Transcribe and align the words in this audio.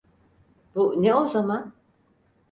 Bu 0.75 1.03
ne 1.03 1.15
o 1.15 1.27
zaman? 1.27 1.73